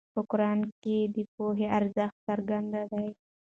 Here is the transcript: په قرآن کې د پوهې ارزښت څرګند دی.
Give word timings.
په 0.13 0.21
قرآن 0.29 0.59
کې 0.81 0.97
د 1.15 1.17
پوهې 1.33 1.65
ارزښت 1.77 2.17
څرګند 2.27 2.71
دی. 2.91 3.07